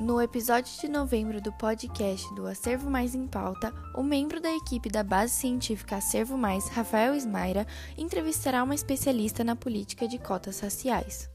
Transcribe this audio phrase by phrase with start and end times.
[0.00, 4.88] No episódio de novembro do podcast do Acervo Mais em Pauta, o membro da equipe
[4.88, 11.28] da Base Científica Acervo Mais, Rafael Ismaira, entrevistará uma especialista na política de cotas raciais.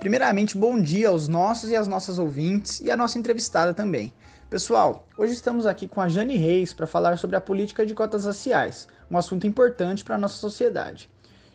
[0.00, 4.12] Primeiramente, bom dia aos nossos e às nossas ouvintes e à nossa entrevistada também.
[4.50, 8.24] Pessoal, hoje estamos aqui com a Jane Reis para falar sobre a política de cotas
[8.24, 11.08] raciais, um assunto importante para a nossa sociedade.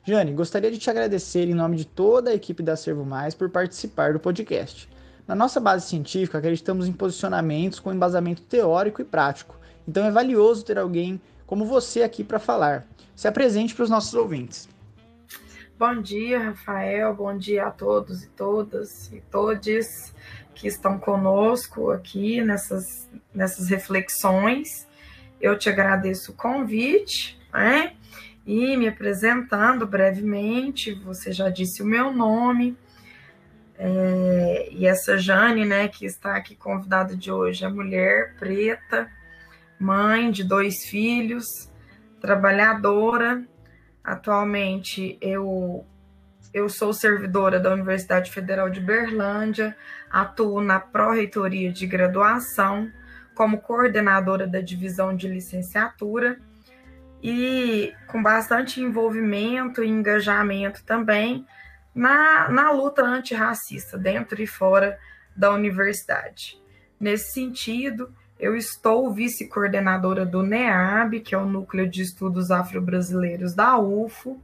[0.06, 3.50] Jane, gostaria de te agradecer em nome de toda a equipe da Servo Mais por
[3.50, 4.90] participar do podcast.
[5.26, 10.66] Na nossa base científica, acreditamos em posicionamentos com embasamento teórico e prático, então é valioso
[10.66, 12.86] ter alguém como você aqui para falar.
[13.16, 14.68] Se apresente para os nossos ouvintes.
[15.80, 17.16] Bom dia, Rafael.
[17.16, 20.14] Bom dia a todos e todas e todes
[20.54, 24.86] que estão conosco aqui nessas, nessas reflexões.
[25.40, 27.94] Eu te agradeço o convite, né?
[28.46, 32.78] E me apresentando brevemente, você já disse o meu nome.
[33.78, 39.10] É, e essa Jane, né, que está aqui convidada de hoje, é mulher preta,
[39.80, 41.72] mãe de dois filhos,
[42.20, 43.44] trabalhadora.
[44.04, 45.86] Atualmente eu
[46.54, 49.76] eu sou servidora da Universidade Federal de Berlândia,
[50.08, 52.92] atuo na pró-reitoria de graduação
[53.34, 56.38] como coordenadora da divisão de licenciatura
[57.24, 61.48] e com bastante envolvimento e engajamento também
[61.96, 65.00] na, na luta antirracista, dentro e fora
[65.34, 66.62] da universidade.
[67.00, 73.78] Nesse sentido, eu estou vice-coordenadora do NEAB, que é o Núcleo de Estudos Afro-Brasileiros da
[73.78, 74.42] UFO,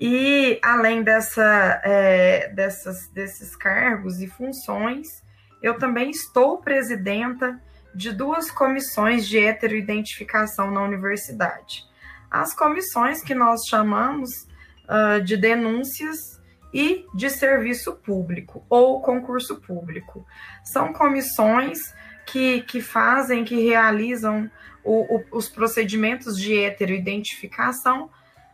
[0.00, 5.22] e além dessa, é, dessas, desses cargos e funções,
[5.62, 7.60] eu também estou presidenta
[7.94, 11.84] de duas comissões de heteroidentificação na universidade.
[12.30, 14.46] As comissões que nós chamamos
[14.88, 16.40] uh, de denúncias
[16.72, 20.26] e de serviço público ou concurso público.
[20.64, 21.94] São comissões
[22.26, 24.50] que, que fazem, que realizam
[24.82, 28.10] o, o, os procedimentos de heteroidentificação.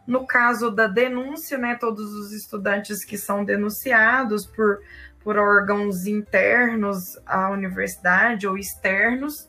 [0.08, 4.80] No caso da denúncia, né, todos os estudantes que são denunciados por
[5.28, 9.46] por órgãos internos à universidade ou externos.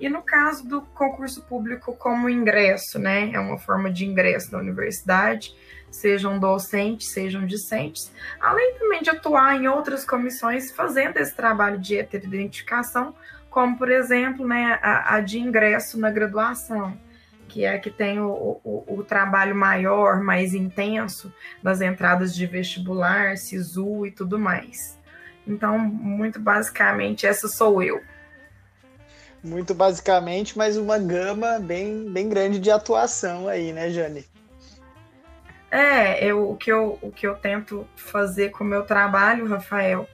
[0.00, 3.30] E no caso do concurso público como ingresso, né?
[3.32, 5.54] É uma forma de ingresso na universidade,
[5.90, 8.10] sejam docentes, sejam discentes,
[8.40, 13.14] além também de atuar em outras comissões fazendo esse trabalho de heteroidentificação,
[13.50, 16.96] como, por exemplo, né, a, a de ingresso na graduação,
[17.50, 22.46] que é a que tem o, o, o, trabalho maior, mais intenso nas entradas de
[22.46, 24.96] vestibular, SISU e tudo mais.
[25.44, 28.00] Então, muito basicamente, essa sou eu.
[29.42, 34.24] Muito basicamente, mas uma gama bem, bem grande de atuação aí, né, Jane?
[35.70, 40.08] É, eu, o, que eu, o que eu tento fazer com o meu trabalho, Rafael,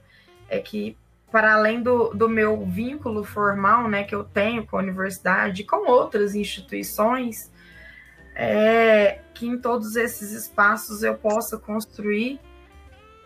[0.49, 0.97] é que,
[1.31, 5.89] para além do, do meu vínculo formal, né, que eu tenho com a universidade, com
[5.89, 7.51] outras instituições,
[8.33, 12.39] é que em todos esses espaços eu possa construir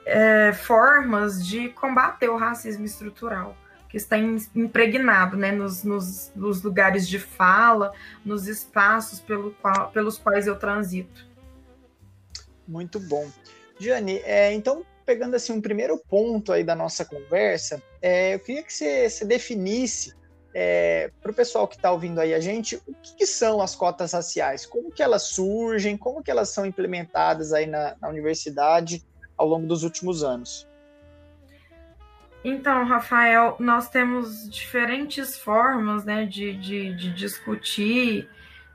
[0.06, 3.56] é, formas de combater o racismo estrutural,
[3.88, 7.94] que está impregnado né, nos, nos, nos lugares de fala,
[8.26, 11.30] nos espaços pelo qual, pelos quais eu transito.
[12.68, 13.30] Muito bom.
[13.80, 18.64] Jane, é, então, pegando assim um primeiro ponto aí da nossa conversa, é, eu queria
[18.64, 20.14] que você, você definisse
[20.54, 23.76] é, para o pessoal que está ouvindo aí a gente, o que, que, são as
[23.76, 24.66] cotas raciais?
[24.66, 25.98] Como que elas surgem?
[25.98, 29.04] Como que elas são implementadas aí na, na universidade?
[29.42, 30.68] ao longo dos últimos anos?
[32.44, 38.30] Então, Rafael, nós temos diferentes formas né, de, de, de discutir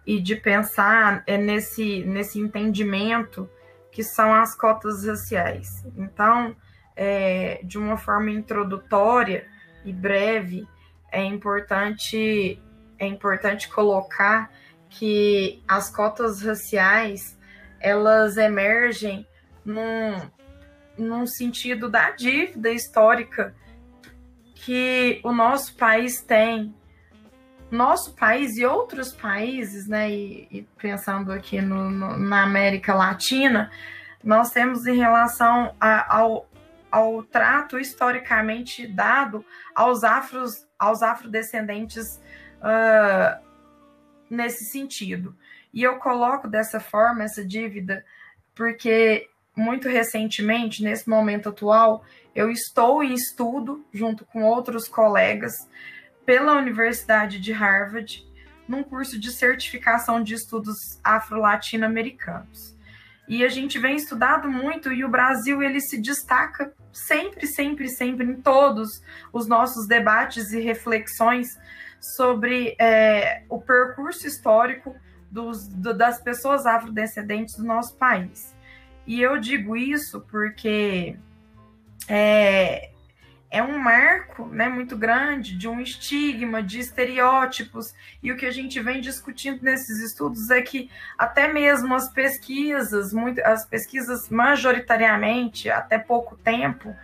[0.07, 3.49] e de pensar é, nesse, nesse entendimento
[3.97, 5.83] que são as cotas raciais.
[5.97, 6.55] Então,
[6.95, 9.49] é, de uma forma introdutória
[9.87, 10.69] e breve,
[11.11, 12.63] é importante,
[12.99, 14.51] é importante colocar
[14.91, 17.39] que as cotas raciais
[17.81, 19.27] elas emergem
[19.65, 20.21] num,
[20.99, 23.55] num sentido da dívida histórica
[24.57, 26.75] que o nosso país tem.
[27.71, 33.71] Nosso país e outros países, né, e, e pensando aqui no, no, na América Latina,
[34.23, 36.49] nós temos em relação a, ao,
[36.91, 42.21] ao trato historicamente dado aos, afros, aos afrodescendentes
[42.61, 43.45] uh,
[44.31, 45.37] nesse sentido.
[45.75, 48.05] E eu coloco dessa forma essa dívida
[48.55, 52.05] porque muito recentemente, nesse momento atual,
[52.35, 55.53] eu estou em estudo, junto com outros colegas,
[56.27, 58.27] pela Universidade de Harvard,
[58.69, 62.77] num curso de certificação de estudos afro-latino-americanos.
[63.29, 68.27] E a gente vem estudado muito e o Brasil ele se destaca sempre, sempre, sempre
[68.27, 69.03] em todos
[69.33, 71.59] os nossos debates e reflexões
[72.01, 74.95] sobre é, o percurso histórico
[75.31, 78.55] dos, do, das pessoas afrodescendentes do nosso país.
[79.07, 81.17] E eu digo isso porque
[82.09, 82.91] é,
[83.57, 88.51] é um marco né, muito grande de um estigma, de estereótipos, e o que a
[88.51, 95.71] gente vem discutindo nesses estudos é que até mesmo as pesquisas, muito, as pesquisas majoritariamente,
[95.71, 96.95] até pouco tempo,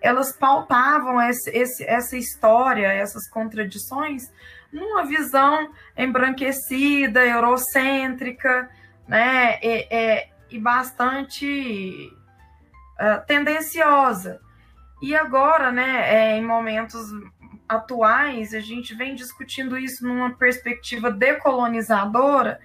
[0.00, 4.32] elas pautavam esse, esse, essa história, essas contradições,
[4.72, 8.70] numa visão embranquecida, eurocêntrica,
[9.08, 12.12] né, e, e, e bastante
[13.00, 14.45] uh, tendenciosa.
[15.00, 17.00] E agora, né, é, em momentos
[17.68, 22.60] atuais, a gente vem discutindo isso numa perspectiva decolonizadora,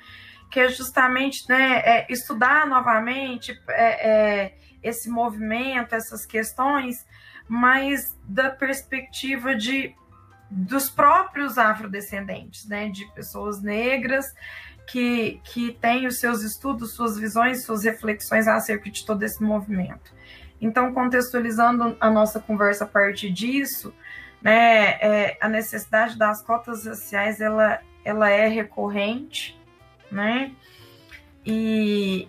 [0.49, 7.05] que é justamente né, é, estudar novamente é, é, esse movimento, essas questões,
[7.47, 9.95] mas da perspectiva de
[10.53, 14.25] dos próprios afrodescendentes, né, de pessoas negras
[14.85, 20.13] que, que têm os seus estudos, suas visões, suas reflexões acerca de todo esse movimento.
[20.61, 23.91] Então, contextualizando a nossa conversa a partir disso,
[24.41, 29.59] né, é, a necessidade das cotas raciais ela, ela é recorrente,
[30.11, 30.51] né?
[31.43, 32.27] E,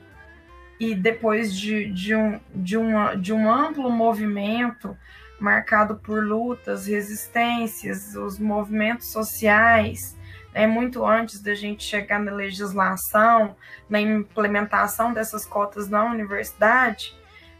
[0.80, 4.96] e depois de, de, um, de, uma, de um amplo movimento
[5.38, 10.16] marcado por lutas, resistências, os movimentos sociais,
[10.54, 13.56] né, muito antes da gente chegar na legislação,
[13.90, 17.14] na implementação dessas cotas na universidade,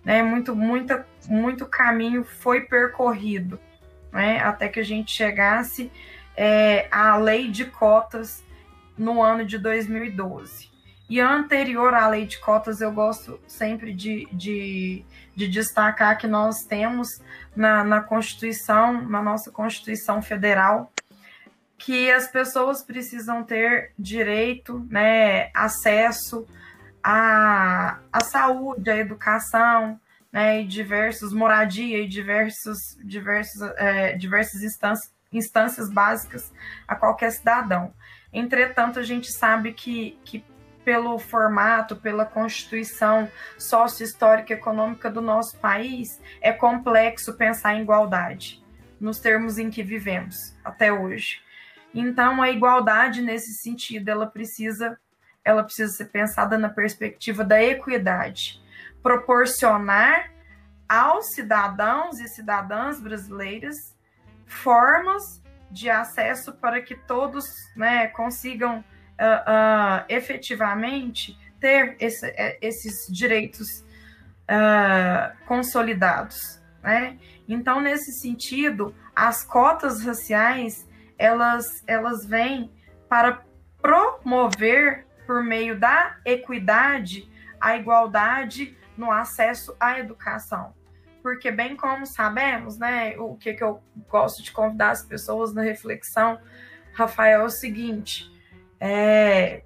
[0.05, 0.23] né?
[0.23, 3.59] Muito, muita, muito caminho foi percorrido,
[4.13, 4.41] né?
[4.41, 5.91] Até que a gente chegasse
[6.37, 8.43] é, à lei de cotas
[8.97, 10.71] no ano de 2012.
[11.09, 15.05] E anterior à lei de cotas, eu gosto sempre de, de,
[15.37, 17.21] de destacar que nós temos
[17.55, 20.91] na, na Constituição, na nossa Constituição Federal,
[21.77, 26.47] que as pessoas precisam ter direito, né, acesso
[27.03, 30.01] a, a saúde, a educação,
[30.33, 36.53] né, e diversos, moradia e diversos, diversos, é, diversas instâncias, instâncias básicas
[36.87, 37.93] a qualquer cidadão.
[38.33, 40.45] Entretanto, a gente sabe que, que
[40.85, 48.63] pelo formato, pela constituição sócio-histórica e econômica do nosso país, é complexo pensar em igualdade,
[49.01, 51.41] nos termos em que vivemos até hoje.
[51.95, 54.99] Então, a igualdade nesse sentido, ela precisa
[55.45, 58.63] ela precisa ser pensada na perspectiva da equidade,
[59.03, 60.31] proporcionar
[60.89, 63.97] aos cidadãos e cidadãs brasileiras
[64.47, 73.07] formas de acesso para que todos né, consigam uh, uh, efetivamente ter esse, é, esses
[73.11, 73.85] direitos
[74.51, 76.61] uh, consolidados.
[76.83, 77.19] Né?
[77.49, 80.87] Então, nesse sentido, as cotas raciais
[81.19, 82.71] elas, elas vêm
[83.09, 83.43] para
[83.81, 87.31] promover por meio da equidade,
[87.61, 90.75] a igualdade no acesso à educação.
[91.23, 95.63] Porque, bem como sabemos, né, o que, que eu gosto de convidar as pessoas na
[95.63, 96.41] reflexão,
[96.93, 98.31] Rafael, é o seguinte:
[98.81, 99.63] é,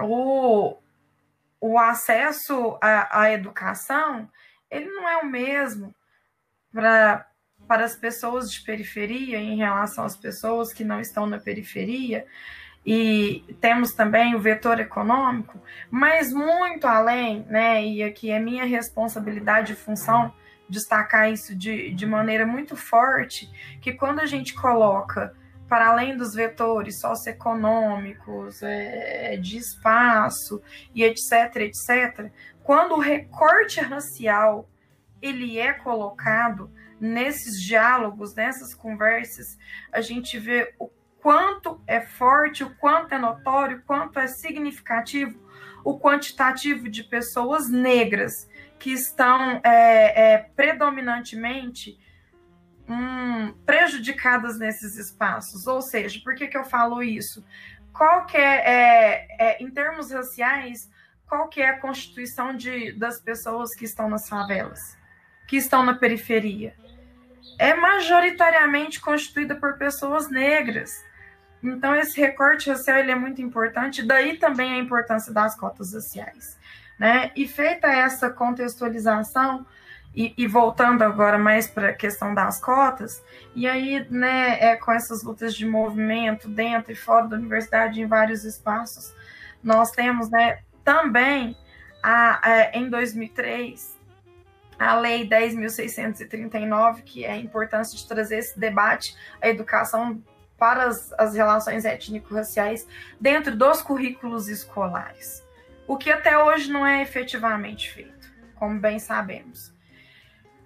[0.00, 0.76] o,
[1.60, 4.28] o acesso à, à educação
[4.70, 5.94] ele não é o mesmo
[6.72, 7.26] para
[7.66, 12.26] para as pessoas de periferia em relação às pessoas que não estão na periferia,
[12.84, 15.58] e temos também o vetor econômico,
[15.90, 17.84] mas muito além, né?
[17.84, 20.32] E aqui é minha responsabilidade e função
[20.68, 23.50] destacar isso de, de maneira muito forte,
[23.80, 25.34] que quando a gente coloca
[25.68, 30.62] para além dos vetores socioeconômicos, é, de espaço
[30.94, 32.30] e etc, etc,
[32.62, 34.68] quando o recorte racial
[35.22, 39.58] ele é colocado nesses diálogos, nessas conversas,
[39.90, 40.90] a gente vê o
[41.24, 45.42] quanto é forte, o quanto é notório, o quanto é significativo
[45.84, 52.00] o quantitativo de pessoas negras que estão é, é, predominantemente
[52.88, 55.66] hum, prejudicadas nesses espaços.
[55.66, 57.44] Ou seja, por que, que eu falo isso?
[57.92, 60.90] Qual que é, é, é em termos raciais,
[61.28, 64.98] qual que é a constituição de, das pessoas que estão nas favelas,
[65.46, 66.74] que estão na periferia?
[67.58, 71.04] É majoritariamente constituída por pessoas negras.
[71.64, 76.58] Então, esse recorte racial ele é muito importante, daí também a importância das cotas raciais.
[76.98, 77.32] Né?
[77.34, 79.66] E feita essa contextualização,
[80.14, 83.22] e, e voltando agora mais para a questão das cotas,
[83.54, 88.06] e aí, né, é, com essas lutas de movimento dentro e fora da universidade, em
[88.06, 89.12] vários espaços,
[89.62, 91.56] nós temos né, também
[92.02, 93.98] a, a, em 2003,
[94.78, 100.22] a Lei 10.639, que é a importância de trazer esse debate, a educação
[100.64, 102.88] para as, as relações étnico-raciais
[103.20, 105.46] dentro dos currículos escolares,
[105.86, 109.74] o que até hoje não é efetivamente feito, como bem sabemos.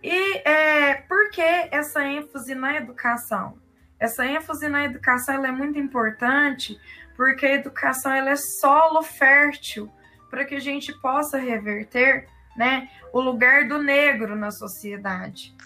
[0.01, 3.59] E é, por que essa ênfase na educação?
[3.99, 6.81] Essa ênfase na educação é muito importante
[7.17, 9.93] porque a educação é solo fértil
[10.31, 15.57] para que a gente possa reverter né, o lugar do negro na sociedade.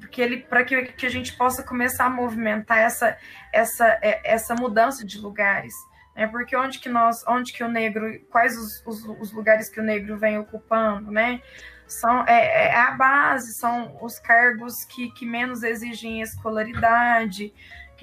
[0.00, 3.16] Porque ele, para que, que a gente possa começar a movimentar essa,
[3.52, 5.74] essa, é, essa mudança de lugares.
[6.16, 6.26] Né?
[6.26, 9.84] Porque onde que nós, onde que o negro, quais os, os, os lugares que o
[9.84, 11.42] negro vem ocupando, né?
[11.86, 17.52] São, é, é a base, são os cargos que, que menos exigem escolaridade,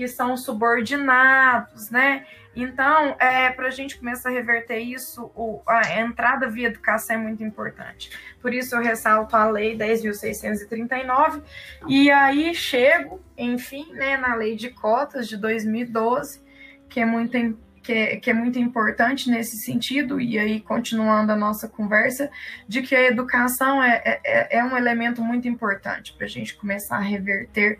[0.01, 2.25] que são subordinados, né?
[2.55, 7.19] Então, é, para a gente começar a reverter isso, o, a entrada via educação é
[7.19, 8.09] muito importante.
[8.41, 11.43] Por isso eu ressalto a Lei 10.639,
[11.87, 16.41] e aí chego, enfim, né, na Lei de Cotas de 2012,
[16.89, 17.37] que é muito
[17.83, 22.29] que é, que é muito importante nesse sentido, e aí continuando a nossa conversa,
[22.67, 26.97] de que a educação é, é, é um elemento muito importante para a gente começar
[26.97, 27.79] a reverter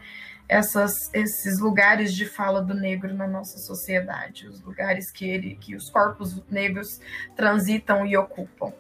[0.52, 5.78] essas, esses lugares de fala do negro na nossa sociedade, os lugares que, ele, que
[5.78, 7.00] os corpos negros
[7.38, 8.74] transitam e ocupam.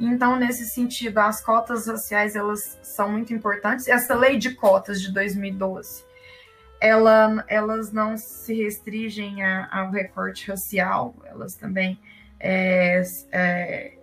[0.00, 3.86] Então, nesse sentido, as cotas raciais elas são muito importantes.
[3.88, 6.02] Essa lei de cotas de 2012,
[6.80, 12.00] ela, elas não se restringem ao recorte racial, elas também
[12.40, 13.97] é, é,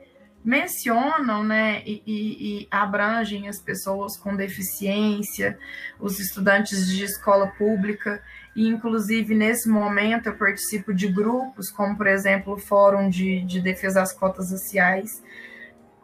[0.45, 5.57] mencionam né, e, e, abrangem as pessoas com deficiência,
[5.99, 8.21] os estudantes de escola pública,
[8.55, 13.59] e inclusive nesse momento eu participo de grupos, como por exemplo o Fórum de, de
[13.59, 15.09] Defesa das Cotas Raciais,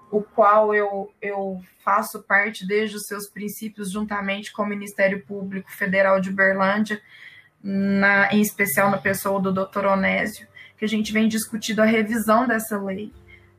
[0.09, 5.71] o qual eu, eu faço parte desde os seus princípios, juntamente com o Ministério Público
[5.71, 6.99] Federal de Uberlândia,
[7.63, 12.47] na, em especial na pessoa do doutor Onésio, que a gente vem discutindo a revisão
[12.47, 13.13] dessa lei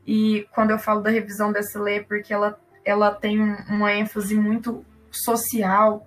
[0.07, 4.35] e quando eu falo da revisão dessa lei, é porque ela, ela tem uma ênfase
[4.35, 6.07] muito social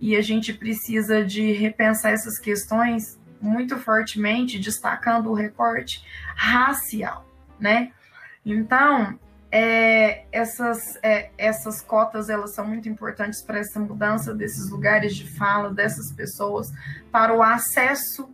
[0.00, 6.04] e a gente precisa de repensar essas questões muito fortemente, destacando o recorte
[6.34, 7.24] racial,
[7.58, 7.92] né?
[8.44, 9.18] Então,
[9.50, 15.26] é, essas, é, essas cotas elas são muito importantes para essa mudança desses lugares de
[15.36, 16.70] fala dessas pessoas
[17.10, 18.28] para o acesso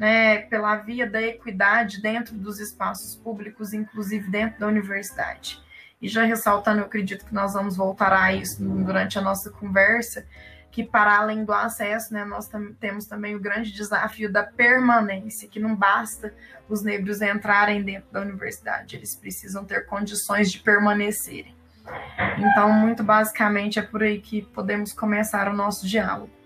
[0.00, 5.62] né, pela via da equidade dentro dos espaços públicos, inclusive dentro da universidade.
[6.00, 10.26] E já ressaltando, eu acredito que nós vamos voltar a isso durante a nossa conversa,
[10.70, 15.46] que para além do acesso, né, nós tam temos também o grande desafio da permanência,
[15.46, 16.32] que não basta
[16.66, 21.54] os negros entrarem dentro da universidade, eles precisam ter condições de permanecerem.
[22.38, 26.39] Então, muito basicamente, é por aí que podemos começar o nosso diálogo.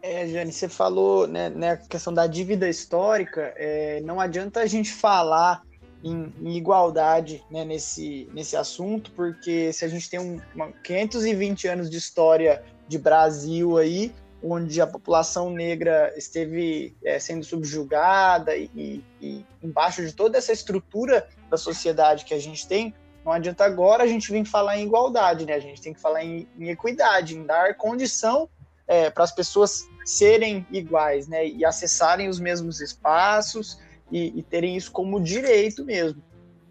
[0.00, 4.66] É, Jane, você falou né, né, a questão da dívida histórica, é, não adianta a
[4.66, 5.62] gente falar
[6.04, 11.66] em, em igualdade né, nesse, nesse assunto, porque se a gente tem um, uma, 520
[11.66, 19.02] anos de história de Brasil aí, onde a população negra esteve é, sendo subjugada e,
[19.20, 24.04] e, embaixo de toda essa estrutura da sociedade que a gente tem, não adianta agora
[24.04, 25.54] a gente vir falar em igualdade, né?
[25.54, 28.48] A gente tem que falar em, em equidade, em dar condição
[28.88, 33.78] é, para as pessoas serem iguais, né, e acessarem os mesmos espaços
[34.10, 36.22] e, e terem isso como direito mesmo.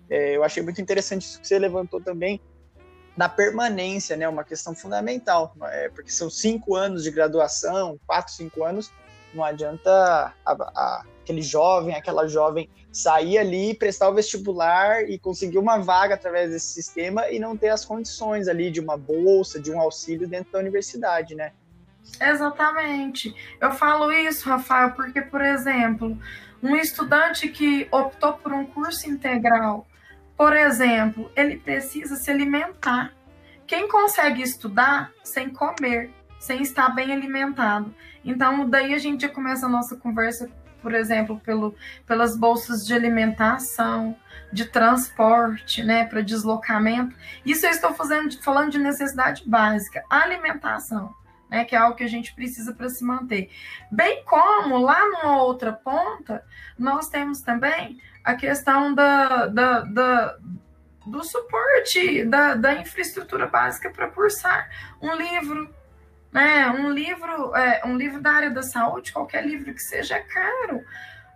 [0.10, 2.42] É, eu achei muito interessante isso que você levantou também
[3.16, 8.64] da permanência, né, uma questão fundamental, é, porque são cinco anos de graduação, quatro, cinco
[8.64, 8.92] anos,
[9.34, 15.60] não adianta a, a, aquele jovem, aquela jovem sair ali, prestar o vestibular e conseguir
[15.60, 19.72] uma vaga através desse sistema e não ter as condições ali de uma bolsa, de
[19.72, 21.52] um auxílio dentro da universidade, né?
[22.20, 23.36] Exatamente.
[23.60, 26.18] Eu falo isso, Rafael, porque, por exemplo,
[26.62, 29.88] um estudante que optou por um curso integral,
[30.36, 33.14] por exemplo, ele precisa se alimentar.
[33.66, 37.94] Quem consegue estudar sem comer, sem estar bem alimentado?
[38.24, 40.50] Então, daí a gente já começa a nossa conversa,
[40.82, 44.16] por exemplo, pelo, pelas bolsas de alimentação,
[44.52, 47.16] de transporte, né, para deslocamento.
[47.46, 51.14] Isso eu estou fazendo, falando de necessidade básica, alimentação
[51.50, 53.50] né, que é algo que a gente precisa para se manter.
[53.92, 56.44] Bem como lá numa outra ponta,
[56.78, 60.38] nós temos também a questão da, da, da
[61.06, 64.70] do suporte da, da infraestrutura básica para cursar
[65.02, 65.74] um livro,
[66.32, 66.70] né?
[66.70, 70.84] Um livro, é, um livro da área da saúde, qualquer livro que seja é caro,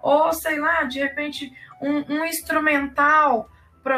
[0.01, 3.49] ou sei lá, de repente um, um instrumental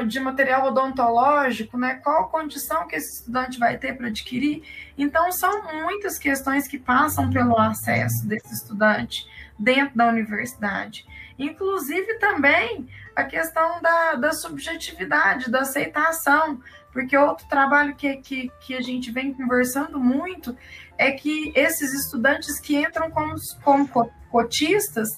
[0.07, 1.95] de material odontológico, né?
[1.95, 4.63] Qual condição que esse estudante vai ter para adquirir?
[4.97, 9.25] Então, são muitas questões que passam pelo acesso desse estudante
[9.59, 11.05] dentro da universidade.
[11.37, 16.59] Inclusive também a questão da, da subjetividade, da aceitação,
[16.91, 20.55] porque outro trabalho que, que, que a gente vem conversando muito
[20.97, 23.87] é que esses estudantes que entram como, como
[24.29, 25.09] cotistas,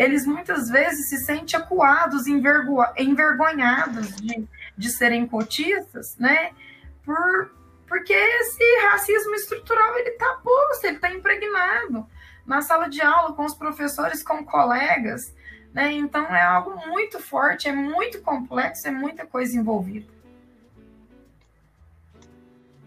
[0.00, 6.52] eles muitas vezes se sentem acuados, envergo, envergonhados de, de serem cotistas, né?
[7.04, 7.50] Por,
[7.86, 12.06] porque esse racismo estrutural ele está posto, ele está impregnado
[12.46, 15.34] na sala de aula, com os professores, com colegas.
[15.74, 15.92] Né?
[15.92, 20.10] Então é algo muito forte, é muito complexo, é muita coisa envolvida.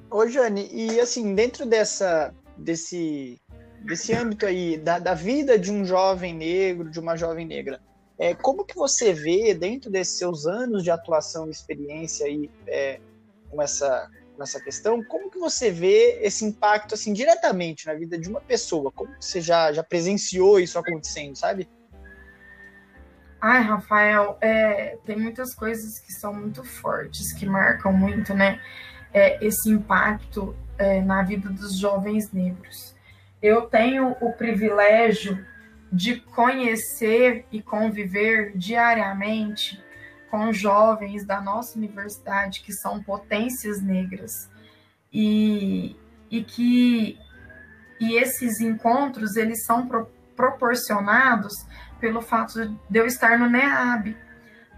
[0.10, 3.40] Ô, Jane, e assim, dentro dessa, desse,
[3.84, 7.82] desse âmbito aí, da, da vida de um jovem negro, de uma jovem negra,
[8.18, 13.00] é, como que você vê, dentro desses seus anos de atuação e experiência aí, é,
[13.50, 18.18] com, essa, com essa questão, como que você vê esse impacto, assim, diretamente na vida
[18.18, 18.92] de uma pessoa?
[18.92, 21.68] Como que você já, já presenciou isso acontecendo, sabe?
[23.42, 28.62] Ai, Rafael, é, tem muitas coisas que são muito fortes, que marcam muito, né?
[29.12, 32.93] É, esse impacto é, na vida dos jovens negros.
[33.44, 35.46] Eu tenho o privilégio
[35.92, 39.84] de conhecer e conviver diariamente
[40.32, 44.50] com jovens da nossa universidade que são potências negras.
[45.12, 45.96] E,
[46.32, 47.20] e que
[48.00, 51.54] e esses encontros eles são pro, proporcionados
[52.00, 54.18] pelo fato de eu estar no NEAB,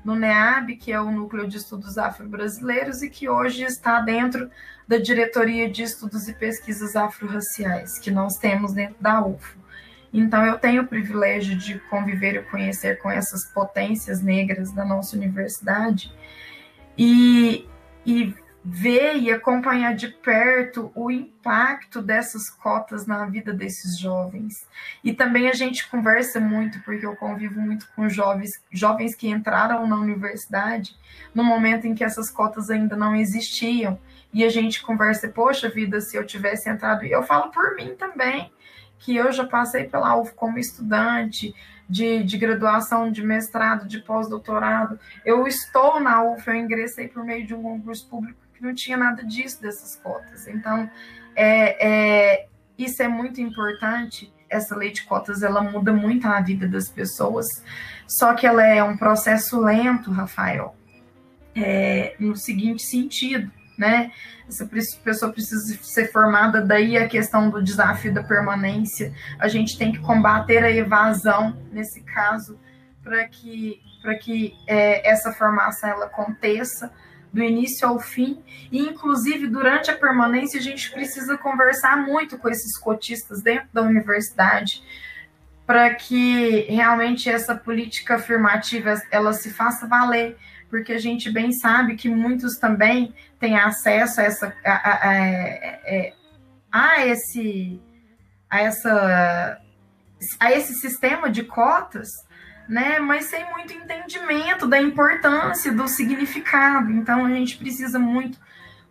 [0.05, 4.49] no NEAB, que é o Núcleo de Estudos Afro-Brasileiros e que hoje está dentro
[4.87, 9.57] da Diretoria de Estudos e Pesquisas Afro-Raciais, que nós temos dentro da UFO.
[10.13, 15.17] Então, eu tenho o privilégio de conviver e conhecer com essas potências negras da nossa
[15.17, 16.13] universidade
[16.97, 17.67] e,
[18.05, 18.33] e
[18.67, 24.67] ver e acompanhar de perto o impacto dessas cotas na vida desses jovens.
[25.03, 29.85] E também a gente conversa muito, porque eu convivo muito com jovens, jovens que entraram
[29.85, 30.97] na universidade
[31.33, 33.99] no momento em que essas cotas ainda não existiam.
[34.33, 37.93] E a gente conversa, poxa vida, se eu tivesse entrado, e eu falo por mim
[37.95, 38.51] também,
[38.97, 41.53] que eu já passei pela UF como estudante,
[41.87, 44.99] de, de, graduação, de mestrado, de pós-doutorado.
[45.23, 48.97] Eu estou na UF, eu ingressei por meio de um concurso público que não tinha
[48.97, 50.47] nada disso, dessas cotas.
[50.47, 50.89] Então,
[51.35, 54.33] é, é, isso é muito importante.
[54.49, 57.45] Essa lei de cotas, ela muda muito a vida das pessoas,
[58.07, 60.75] só que ela é um processo lento, Rafael,
[61.55, 64.11] é, no seguinte sentido, né?
[64.47, 64.69] Essa
[65.03, 69.13] pessoa precisa ser formada, daí a questão do desafio da permanência.
[69.39, 72.59] A gente tem que combater a evasão nesse caso
[73.03, 76.91] para que, para que é, essa formação ela aconteça
[77.35, 82.47] do início ao fim, e inclusive durante a permanência a gente precisa conversar muito com
[82.47, 84.81] esses cotistas dentro da universidade
[85.67, 90.37] para que realmente essa política afirmativa ela se faça valer,
[90.69, 95.15] porque a gente bem sabe que muitos também têm acesso a essa a, a, a,
[95.15, 96.13] é,
[96.71, 97.81] a esse
[98.49, 99.61] a essa
[100.39, 102.07] a esse sistema de cotas
[102.67, 102.99] né?
[102.99, 106.91] Mas sem muito entendimento da importância, do significado.
[106.91, 108.37] Então a gente precisa muito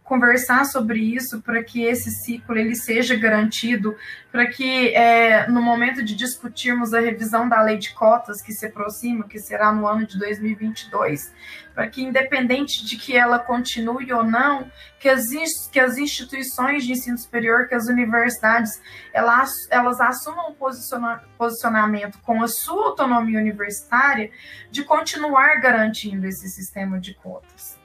[0.05, 3.97] conversar sobre isso para que esse ciclo ele seja garantido,
[4.31, 8.67] para que é, no momento de discutirmos a revisão da lei de cotas que se
[8.67, 11.33] aproxima, que será no ano de 2022,
[11.75, 15.25] para que independente de que ela continue ou não, que as,
[15.73, 22.19] que as instituições de ensino superior, que as universidades, elas, elas assumam um posiciona, posicionamento
[22.21, 24.31] com a sua autonomia universitária
[24.71, 27.83] de continuar garantindo esse sistema de cotas.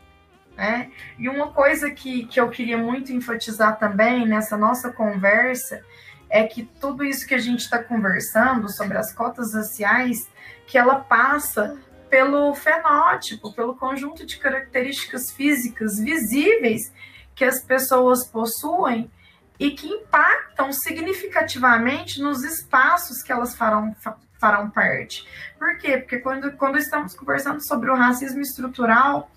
[0.60, 0.92] Né?
[1.18, 5.82] E uma coisa que, que eu queria muito enfatizar também nessa nossa conversa
[6.30, 10.30] é que tudo isso que a gente está conversando sobre as cotas raciais,
[10.68, 11.78] que ela passa
[12.10, 16.92] pelo fenótipo, pelo conjunto de características físicas visíveis
[17.34, 19.10] que as pessoas possuem
[19.58, 23.96] e que impactam significativamente nos espaços que elas farão,
[24.38, 25.26] farão parte.
[25.58, 26.00] Por quê?
[26.00, 29.32] Porque quando, quando estamos conversando sobre o racismo estrutural,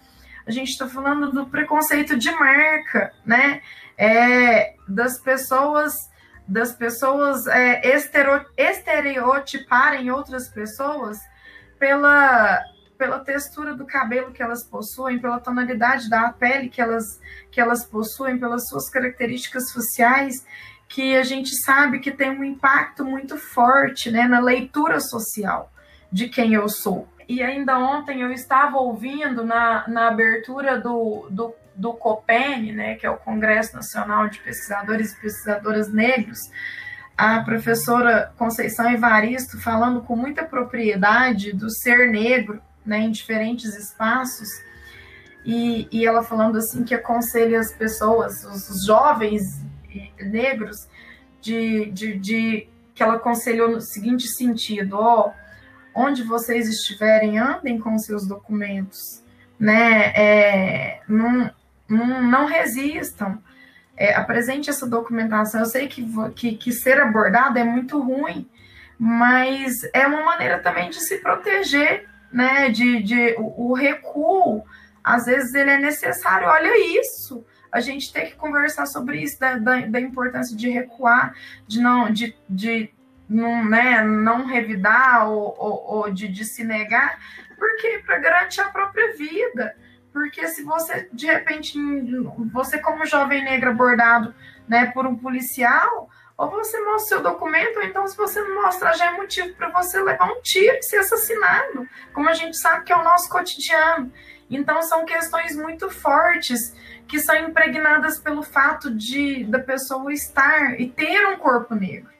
[0.46, 3.60] a gente está falando do preconceito de marca, né?
[3.96, 5.94] É, das pessoas
[6.46, 11.18] das pessoas é, estero, estereotiparem outras pessoas
[11.78, 12.62] pela,
[12.98, 17.84] pela textura do cabelo que elas possuem, pela tonalidade da pele que elas, que elas
[17.84, 20.46] possuem, pelas suas características sociais,
[20.88, 25.72] que a gente sabe que tem um impacto muito forte né, na leitura social
[26.12, 27.08] de quem eu sou.
[27.28, 33.06] E ainda ontem eu estava ouvindo na, na abertura do, do, do COPEN, né, que
[33.06, 36.38] é o Congresso Nacional de Pesquisadores e Pesquisadoras Negros,
[37.16, 44.48] a professora Conceição Evaristo falando com muita propriedade do ser negro né, em diferentes espaços,
[45.44, 49.42] e, e ela falando assim que aconselha as pessoas, os, jovens
[50.20, 50.88] negros,
[51.40, 55.32] de, de, de, que ela aconselhou no seguinte sentido, ó,
[55.94, 59.22] onde vocês estiverem, andem com seus documentos,
[59.58, 61.50] né, é, não,
[61.88, 63.38] não, não resistam,
[63.96, 65.60] é, apresente essa documentação.
[65.60, 68.48] Eu sei que, que, que ser abordado é muito ruim,
[68.98, 72.70] mas é uma maneira também de se proteger, né?
[72.70, 74.64] De, de o, o, recuo,
[75.04, 76.48] às vezes ele é necessário.
[76.48, 81.34] Olha isso, a gente tem que conversar sobre isso da, da, da importância de recuar,
[81.66, 82.90] de não, de, de
[83.28, 87.18] não, né, não revidar ou, ou, ou de, de se negar,
[87.58, 89.76] porque para garantir a própria vida.
[90.12, 91.78] Porque se você, de repente,
[92.52, 94.34] você como jovem negro abordado
[94.68, 98.62] né, por um policial, ou você mostra o seu documento, ou então se você não
[98.62, 102.56] mostrar, já é motivo para você levar um tiro e ser assassinado, como a gente
[102.58, 104.12] sabe que é o nosso cotidiano.
[104.50, 106.76] Então são questões muito fortes
[107.08, 112.12] que são impregnadas pelo fato de da pessoa estar e ter um corpo negro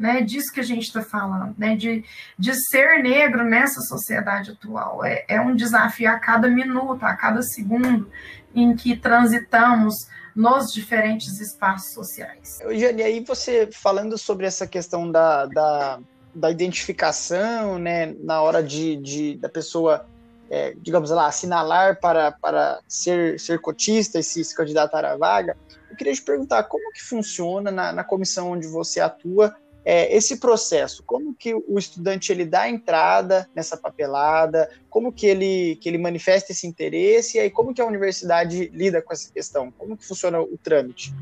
[0.00, 2.02] né, disso que a gente está falando, né, de,
[2.38, 5.04] de ser negro nessa sociedade atual.
[5.04, 8.10] É, é um desafio a cada minuto, a cada segundo
[8.54, 9.94] em que transitamos
[10.34, 12.58] nos diferentes espaços sociais.
[12.62, 16.00] Eugênia, aí você falando sobre essa questão da, da,
[16.34, 20.06] da identificação, né, na hora de, de da pessoa,
[20.48, 25.58] é, digamos lá, assinalar para, para ser, ser cotista e se, se candidatar à vaga,
[25.90, 30.38] eu queria te perguntar como que funciona na, na comissão onde você atua é, esse
[30.38, 35.98] processo, como que o estudante ele dá entrada nessa papelada, como que ele, que ele
[35.98, 40.06] manifesta esse interesse, e aí como que a universidade lida com essa questão, como que
[40.06, 41.14] funciona o trâmite?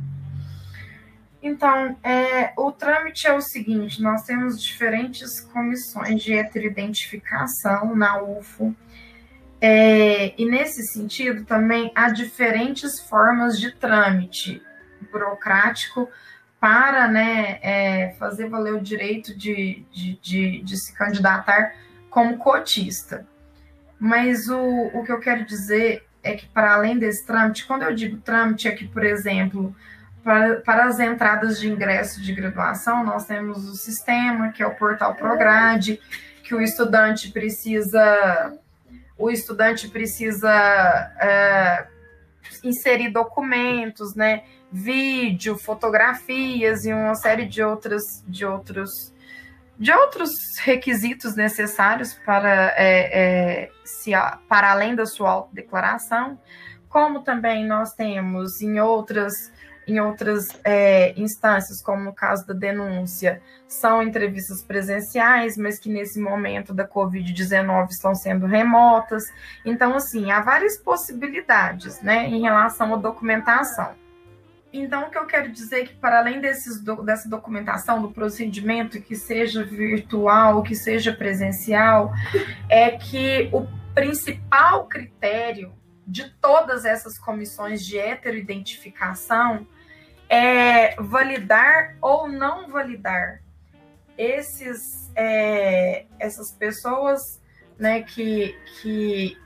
[1.41, 8.75] Então, é, o trâmite é o seguinte, nós temos diferentes comissões de heteroidentificação na UFO,
[9.61, 14.63] é, e nesse sentido também há diferentes formas de trâmite.
[15.11, 16.09] Burocrático,
[16.61, 21.75] para né, é, fazer valer o direito de, de, de, de, se candidatar
[22.11, 23.27] como cotista.
[23.99, 27.95] Mas o, o que eu quero dizer é que, para além desse trâmite, quando eu
[27.95, 29.75] digo trâmite, é que, por exemplo,
[30.23, 34.75] para, para as entradas de ingresso de graduação, nós temos o sistema, que é o
[34.75, 36.01] portal Prograde,
[36.43, 38.59] que o estudante precisa.
[39.17, 40.51] O estudante precisa
[41.21, 41.87] é,
[42.63, 44.43] inserir documentos, né?
[44.71, 49.13] Vídeo, fotografias e uma série de outras de outros
[49.79, 54.11] de outros requisitos necessários para é, é, se
[54.49, 56.39] para além da sua autodeclaração,
[56.89, 59.53] como também nós temos em outras
[59.87, 66.21] em outras é, instâncias, como no caso da denúncia, são entrevistas presenciais, mas que nesse
[66.21, 69.25] momento da Covid-19 estão sendo remotas.
[69.65, 73.95] Então, assim, há várias possibilidades né, em relação à documentação.
[74.73, 79.01] Então, o que eu quero dizer é que, para além desses, dessa documentação do procedimento,
[79.01, 82.13] que seja virtual, que seja presencial,
[82.69, 85.73] é que o principal critério
[86.07, 89.67] de todas essas comissões de heteroidentificação
[90.29, 93.41] é validar ou não validar
[94.17, 97.41] esses, é, essas pessoas
[97.79, 99.39] né, que, que,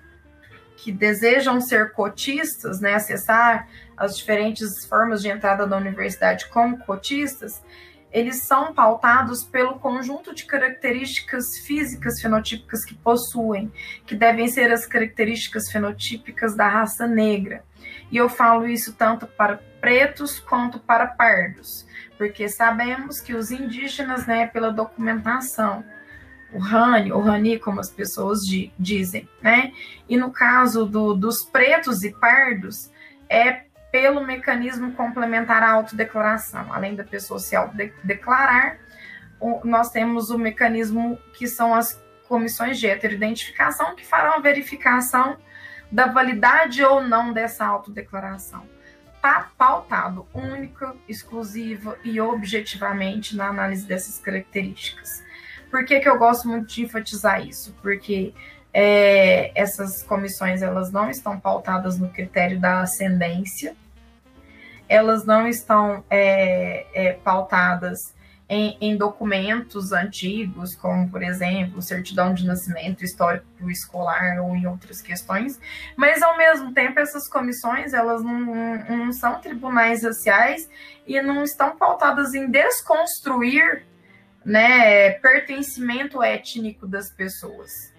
[0.79, 3.69] que desejam ser cotistas, né, acessar
[4.03, 7.63] as diferentes formas de entrada da universidade como cotistas,
[8.11, 13.73] eles são pautados pelo conjunto de características físicas fenotípicas que possuem,
[14.05, 17.65] que devem ser as características fenotípicas da raça negra.
[18.11, 21.87] E eu falo isso tanto para pretos quanto para pardos,
[22.19, 25.85] porque sabemos que os indígenas, né, pela documentação,
[26.53, 28.41] o Rani, o Rani, como as pessoas
[28.77, 29.73] dizem, né?
[30.09, 32.91] E no caso do, dos pretos e pardos,
[33.27, 36.73] é pelo mecanismo complementar à autodeclaração.
[36.73, 38.79] Além da pessoa se autodeclarar,
[39.63, 45.37] nós temos o mecanismo que são as comissões de heteroidentificação que farão a verificação
[45.91, 48.67] da validade ou não dessa autodeclaração.
[49.15, 55.23] Está pautado única, exclusiva e objetivamente na análise dessas características.
[55.71, 57.77] Por que, que eu gosto muito de enfatizar isso?
[57.83, 58.33] Porque
[58.73, 63.77] é, essas comissões elas não estão pautadas no critério da ascendência,
[64.93, 68.15] elas não estão é, é, pautadas
[68.47, 75.01] em, em, documentos antigos, como, por exemplo, certidão de nascimento, histórico escolar ou em outras
[75.01, 75.59] questões,
[75.97, 78.45] mas, ao mesmo tempo, essas comissões, elas não,
[78.85, 80.69] não são tribunais raciais
[81.07, 83.87] e não estão pautadas em desconstruir
[84.45, 87.92] né, pertencimento étnico das pessoas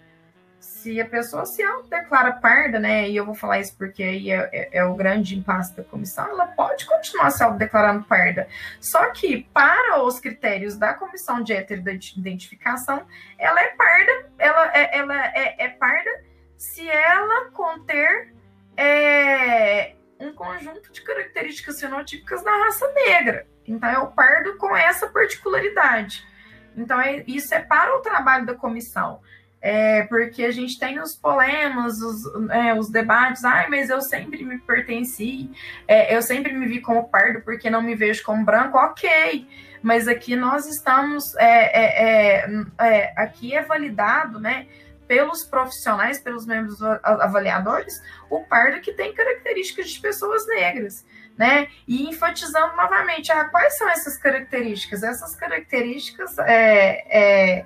[0.84, 4.50] se a pessoa se declara parda, né, e eu vou falar isso porque aí é,
[4.52, 8.50] é, é o grande impasse da comissão, ela pode continuar se autodeclarando parda.
[8.82, 13.08] Só que, para os critérios da comissão de heteroidentificação,
[13.39, 16.10] ela é parda, ela é, ela é, é parda
[16.58, 18.34] se ela conter
[18.76, 23.48] é, um conjunto de características fenotípicas da raça negra.
[23.65, 26.28] Então, é o pardo com essa particularidade.
[26.76, 29.22] Então, é, isso é para o trabalho da comissão
[29.63, 34.43] é, porque a gente tem os polemas, os, é, os debates, ai, mas eu sempre
[34.43, 35.49] me pertenci,
[35.88, 39.47] é, eu sempre me vi como pardo porque não me vejo como branco, ok,
[39.82, 42.45] mas aqui nós estamos, é, é,
[42.78, 44.67] é, aqui é validado, né,
[45.08, 51.06] pelos profissionais, pelos membros avaliadores, o pardo que tem características de pessoas negras,
[51.38, 51.67] né?
[51.88, 55.04] E enfatizando novamente, ah, quais são essas características?
[55.04, 57.65] Essas características, é,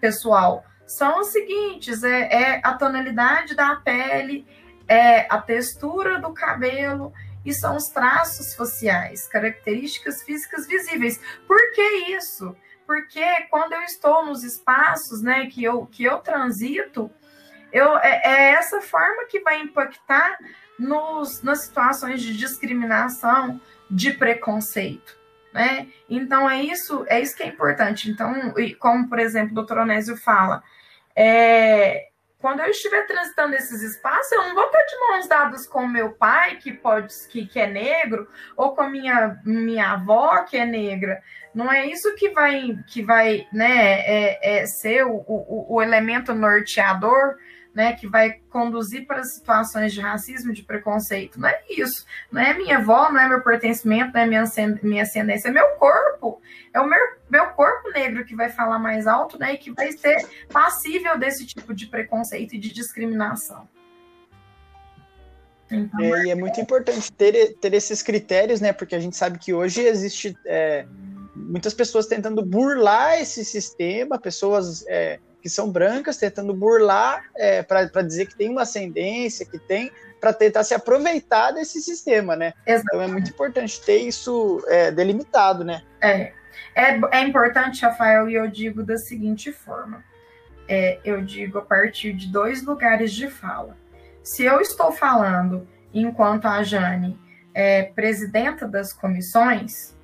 [0.00, 4.44] pessoal, são os seguintes: é, é a tonalidade da pele,
[4.88, 7.12] é a textura do cabelo
[7.44, 11.20] e são os traços faciais, características físicas visíveis.
[11.46, 12.56] Por que isso?
[12.84, 17.08] Porque quando eu estou nos espaços, né, que eu que eu transito,
[17.72, 20.38] eu é, é essa forma que vai impactar
[20.76, 25.16] nos, nas situações de discriminação, de preconceito.
[25.54, 25.88] Né?
[26.08, 28.10] Então é isso, é isso que é importante.
[28.10, 30.64] Então, como por exemplo, o doutor Onésio fala,
[31.16, 35.86] é, quando eu estiver transitando esses espaços, eu não vou estar de mãos dadas com
[35.86, 40.56] meu pai, que pode que, que é negro, ou com a minha, minha avó, que
[40.56, 41.22] é negra.
[41.54, 46.34] Não é isso que vai, que vai né, é, é ser o, o, o elemento
[46.34, 47.36] norteador
[47.74, 51.38] né, que vai conduzir para situações de racismo, de preconceito.
[51.38, 52.04] Não é isso.
[52.30, 54.44] Não é minha avó, não é meu pertencimento, não é minha,
[54.82, 56.40] minha ascendência, é meu corpo.
[56.72, 59.92] É o meu, meu corpo negro que vai falar mais alto né, e que vai
[59.92, 63.68] ser passível desse tipo de preconceito e de discriminação.
[65.70, 68.72] Então, é, e é muito importante ter, ter esses critérios, né?
[68.72, 70.84] Porque a gente sabe que hoje existe é,
[71.34, 78.02] muitas pessoas tentando burlar esse sistema, pessoas é, que são brancas, tentando burlar é, para
[78.02, 82.52] dizer que tem uma ascendência, que tem, para tentar se aproveitar desse sistema, né?
[82.66, 82.86] Exatamente.
[82.88, 85.82] Então é muito importante ter isso é, delimitado, né?
[86.00, 86.32] É.
[86.74, 87.00] é.
[87.10, 90.04] É importante, Rafael, e eu digo da seguinte forma:
[90.68, 93.76] é, eu digo a partir de dois lugares de fala.
[94.22, 97.18] Se eu estou falando enquanto a Jane
[97.54, 99.96] é presidenta das comissões,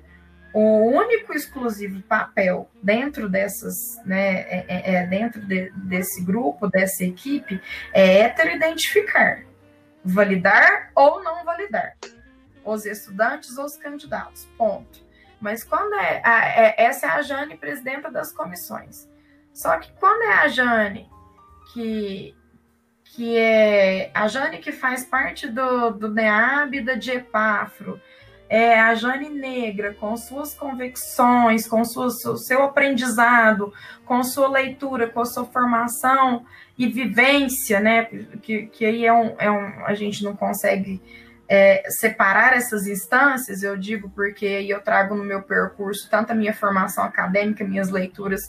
[0.53, 7.03] o único exclusivo papel dentro dessas, né, é, é, é dentro de, desse grupo, dessa
[7.03, 7.61] equipe,
[7.93, 9.43] é heteroidentificar,
[10.03, 11.95] validar ou não validar
[12.63, 15.05] os estudantes ou os candidatos, ponto.
[15.39, 19.07] Mas quando é, a, é, essa é a Jane, presidenta das comissões.
[19.53, 21.09] Só que quando é a Jane
[21.73, 22.35] que
[23.03, 27.99] que é a Jane que faz parte do, do NEAB da DIEPAFRO,
[28.49, 33.73] é, a Jane Negra, com suas convicções, com sua, seu aprendizado,
[34.05, 36.45] com sua leitura, com a sua formação
[36.77, 38.05] e vivência, né?
[38.41, 41.01] Que, que aí é um, é um, a gente não consegue
[41.49, 46.53] é, separar essas instâncias, eu digo porque eu trago no meu percurso tanto a minha
[46.53, 48.41] formação acadêmica, minhas leituras,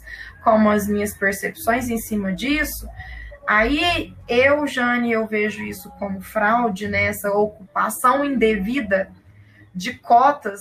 [0.43, 2.89] como as minhas percepções em cima disso.
[3.47, 7.35] Aí eu, Jane, eu vejo isso como fraude, nessa né?
[7.35, 9.11] ocupação indevida
[9.75, 10.61] de cotas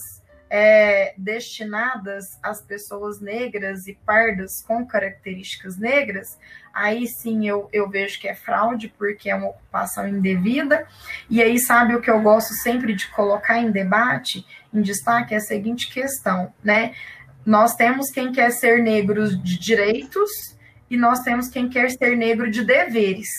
[0.49, 6.37] é, destinadas às pessoas negras e pardas com características negras,
[6.73, 10.87] aí sim eu, eu vejo que é fraude, porque é uma ocupação indevida.
[11.29, 15.37] E aí, sabe o que eu gosto sempre de colocar em debate, em destaque, é
[15.37, 16.93] a seguinte questão, né?
[17.45, 20.29] Nós temos quem quer ser negro de direitos
[20.89, 23.29] e nós temos quem quer ser negro de deveres,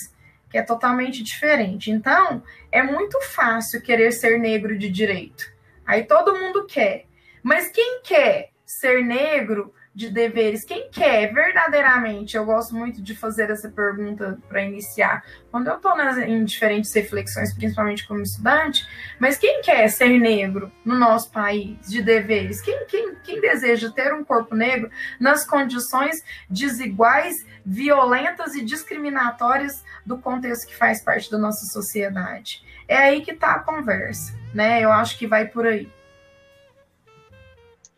[0.51, 1.91] que é totalmente diferente.
[1.91, 5.58] Então, é muito fácil querer ser negro de direito
[5.89, 7.07] Aí todo mundo quer.
[7.43, 10.65] Mas quem quer ser negro de deveres?
[10.65, 12.37] Quem quer verdadeiramente?
[12.37, 15.25] Eu gosto muito de fazer essa pergunta para iniciar.
[15.51, 18.87] Quando eu estou em diferentes reflexões, principalmente como estudante,
[19.19, 22.61] mas quem quer ser negro no nosso país de deveres?
[22.61, 30.19] Quem, quem, quem deseja ter um corpo negro nas condições desiguais, violentas e discriminatórias do
[30.19, 32.63] contexto que faz parte da nossa sociedade?
[32.89, 34.83] É aí que está a conversa né?
[34.83, 35.89] Eu acho que vai por aí.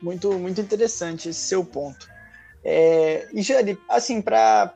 [0.01, 2.09] Muito, muito interessante esse seu ponto.
[2.65, 4.75] É, e, Jane, assim, para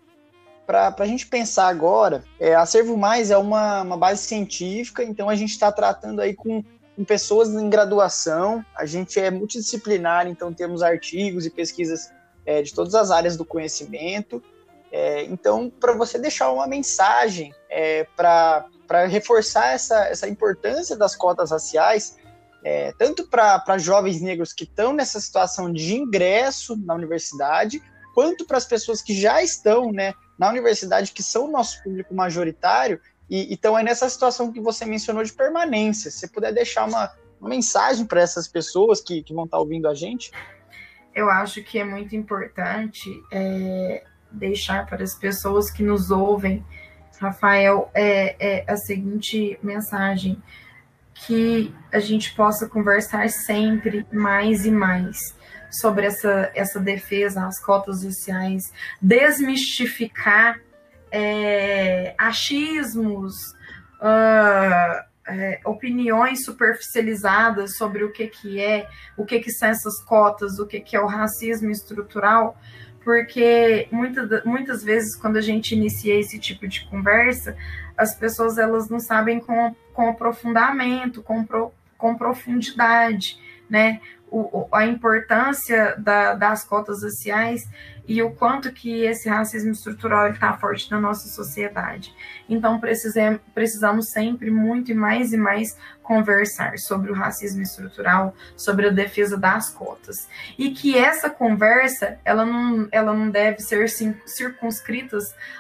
[0.67, 5.29] para a gente pensar agora, é, a Servo Mais é uma, uma base científica, então
[5.29, 6.65] a gente está tratando aí com,
[6.97, 12.11] com, pessoas em graduação, a gente é multidisciplinar, então temos artigos e pesquisas
[12.47, 14.43] é, de todas as áreas do conhecimento.
[14.91, 18.65] É, então, para você deixar uma mensagem é, para
[19.07, 22.17] reforçar essa, essa importância das cotas raciais,
[22.65, 27.83] é, tanto para jovens negros que estão nessa situação de ingresso na universidade,
[28.15, 32.15] quanto para as pessoas que já estão né, na universidade, que são o nosso público
[32.15, 36.11] majoritário, e estão aí nessa situação que você mencionou de permanência.
[36.11, 39.61] Se você puder deixar uma, uma mensagem para essas pessoas que, que vão estar tá
[39.61, 40.31] ouvindo a gente.
[41.15, 46.65] Eu acho que é muito importante é, deixar para as pessoas que nos ouvem,
[47.21, 50.43] Rafael, é, é a seguinte mensagem
[51.15, 55.17] que a gente possa conversar sempre mais e mais
[55.71, 58.63] sobre essa, essa defesa às cotas sociais,
[59.01, 60.61] desmistificar
[61.11, 63.35] é, achismos,
[64.01, 70.59] uh, é, opiniões superficializadas sobre o que, que é, o que, que são essas cotas,
[70.59, 72.59] o que, que é o racismo estrutural,
[73.05, 77.57] porque muita, muitas vezes quando a gente inicia esse tipo de conversa,
[77.97, 83.39] as pessoas elas não sabem com, com aprofundamento, com, pro, com profundidade,
[83.69, 84.01] né?
[84.31, 87.69] O, a importância da, das cotas raciais
[88.07, 92.15] e o quanto que esse racismo estrutural está forte na nossa sociedade.
[92.49, 98.91] Então precisamos, sempre muito e mais e mais conversar sobre o racismo estrutural, sobre a
[98.91, 100.29] defesa das cotas.
[100.59, 103.89] E que essa conversa ela não, ela não deve ser
[104.27, 105.19] circunscrita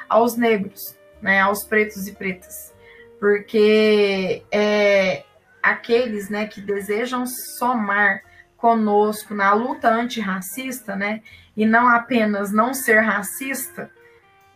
[0.09, 2.74] aos negros, né, aos pretos e pretas,
[3.18, 5.24] porque é,
[5.62, 8.22] aqueles né, que desejam somar
[8.64, 11.20] conosco na luta antirracista, né,
[11.55, 13.90] e não apenas não ser racista,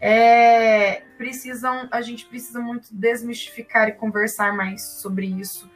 [0.01, 5.71] é, precisam, a gente precisa muito desmistificar e conversar mais sobre isso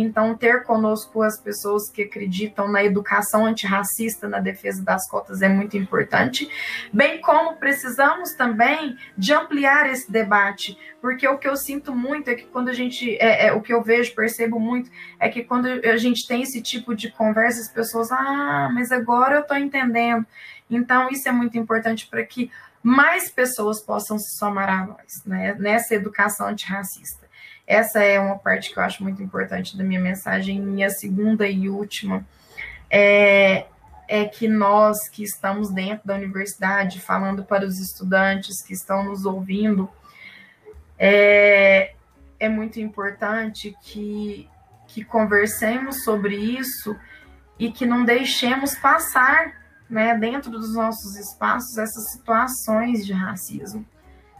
[0.00, 5.48] então, ter conosco as pessoas que acreditam na educação antirracista, na defesa das cotas, é
[5.48, 6.48] muito importante,
[6.92, 12.34] bem como precisamos também de ampliar esse debate, porque o que eu sinto muito é
[12.34, 15.66] que quando a gente, é, é o que eu vejo, percebo muito, é que quando
[15.66, 20.26] a gente tem esse tipo de conversa, as pessoas, ah, mas agora eu estou entendendo.
[20.68, 22.50] Então, isso é muito importante para que
[22.82, 27.25] mais pessoas possam se somar a nós, né, nessa educação antirracista.
[27.66, 30.60] Essa é uma parte que eu acho muito importante da minha mensagem.
[30.60, 32.24] Minha segunda e última
[32.88, 33.66] é,
[34.06, 39.24] é que nós que estamos dentro da universidade, falando para os estudantes que estão nos
[39.24, 39.90] ouvindo,
[40.96, 41.92] é,
[42.38, 44.48] é muito importante que,
[44.86, 46.96] que conversemos sobre isso
[47.58, 53.84] e que não deixemos passar né, dentro dos nossos espaços essas situações de racismo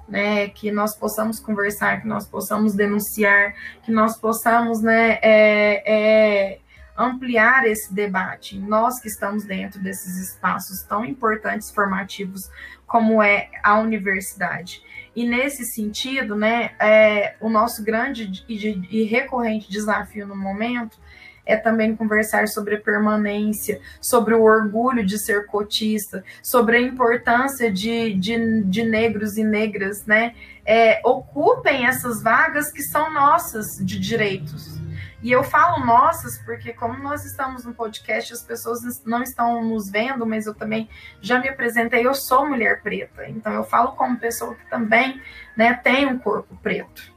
[0.08, 6.58] né, que nós possamos conversar, que nós possamos denunciar, que nós possamos né, é, é,
[6.96, 8.58] ampliar esse debate.
[8.58, 12.48] Nós que estamos dentro desses espaços tão importantes formativos
[12.86, 14.82] como é a universidade.
[15.14, 18.54] E nesse sentido, né, é, o nosso grande e,
[18.90, 20.98] e recorrente desafio no momento
[21.46, 27.72] é também conversar sobre a permanência, sobre o orgulho de ser cotista, sobre a importância
[27.72, 30.34] de, de, de negros e negras, né?
[30.64, 34.76] É, ocupem essas vagas que são nossas de direitos.
[35.22, 39.90] E eu falo nossas porque, como nós estamos no podcast, as pessoas não estão nos
[39.90, 40.88] vendo, mas eu também
[41.20, 43.28] já me apresentei, eu sou mulher preta.
[43.28, 45.20] Então, eu falo como pessoa que também
[45.56, 47.12] né, tem um corpo preto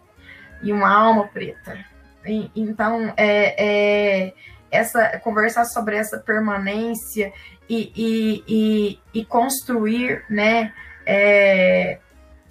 [0.63, 1.77] e uma alma preta.
[2.55, 4.33] Então, é, é,
[4.71, 7.31] essa conversar sobre essa permanência
[7.67, 10.73] e, e, e, e construir, né,
[11.05, 11.99] é,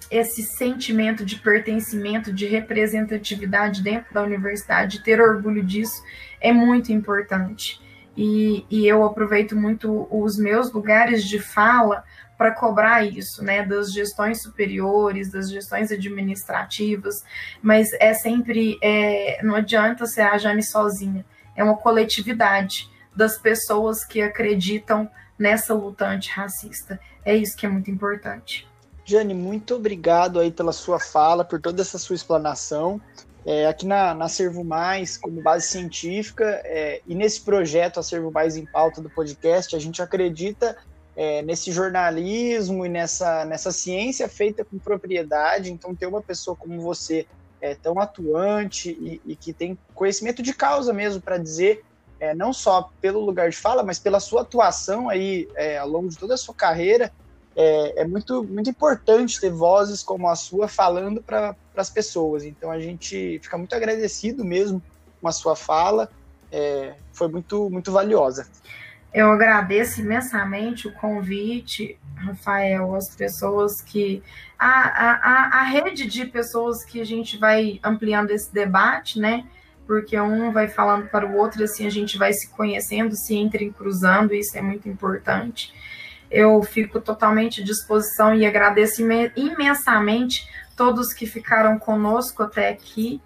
[0.09, 6.01] esse sentimento de pertencimento, de representatividade dentro da universidade, ter orgulho disso
[6.41, 7.79] é muito importante.
[8.17, 12.03] E, e eu aproveito muito os meus lugares de fala
[12.39, 17.15] para cobrar isso, né, das gestões superiores, das gestões administrativas,
[17.61, 24.05] mas é sempre, é, não adianta ser a Jane sozinha, é uma coletividade das pessoas
[24.05, 26.97] que acreditam nessa luta antirracista.
[27.25, 28.65] É isso que é muito importante.
[29.03, 33.01] Jane, muito obrigado aí pela sua fala, por toda essa sua explanação.
[33.45, 38.31] É, aqui na, na Servo Mais, como base científica, é, e nesse projeto, a Servo
[38.31, 40.77] Mais em Pauta do podcast, a gente acredita
[41.15, 45.71] é, nesse jornalismo e nessa, nessa ciência feita com propriedade.
[45.71, 47.27] Então, ter uma pessoa como você
[47.61, 51.83] é, tão atuante e, e que tem conhecimento de causa mesmo para dizer
[52.19, 56.09] é, não só pelo lugar de fala, mas pela sua atuação aí é, ao longo
[56.09, 57.11] de toda a sua carreira.
[57.55, 62.43] É, é muito, muito importante ter vozes como a sua falando para as pessoas.
[62.43, 64.81] Então a gente fica muito agradecido mesmo
[65.21, 66.09] com a sua fala.
[66.51, 68.47] É, foi muito, muito valiosa.
[69.13, 74.21] Eu agradeço imensamente o convite, Rafael, as pessoas que.
[74.57, 79.45] A, a, a rede de pessoas que a gente vai ampliando esse debate, né?
[79.87, 84.35] Porque um vai falando para o outro, assim a gente vai se conhecendo, se entrecruzando,
[84.35, 85.73] isso é muito importante.
[86.29, 89.01] Eu fico totalmente à disposição e agradeço
[89.35, 93.19] imensamente todos que ficaram conosco até aqui.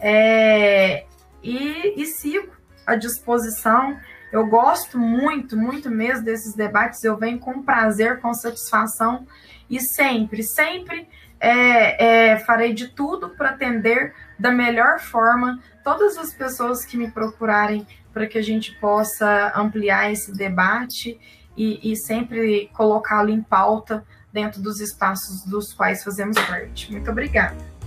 [0.00, 1.04] É,
[1.42, 2.50] e, e sigo
[2.84, 3.96] à disposição
[4.32, 7.02] eu gosto muito, muito mesmo desses debates.
[7.02, 9.26] Eu venho com prazer, com satisfação
[9.68, 11.08] e sempre, sempre
[11.40, 17.10] é, é, farei de tudo para atender da melhor forma todas as pessoas que me
[17.10, 21.18] procurarem para que a gente possa ampliar esse debate
[21.56, 26.90] e, e sempre colocá-lo em pauta dentro dos espaços dos quais fazemos parte.
[26.92, 27.77] Muito obrigada.